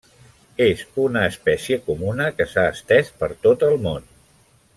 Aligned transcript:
És 0.67 0.79
una 1.03 1.21
espècie 1.33 1.79
comuna 1.91 2.29
que 2.39 2.49
s'ha 2.55 2.67
estès 2.73 3.13
per 3.21 3.31
tot 3.47 3.71
el 3.71 3.79
món. 3.87 4.11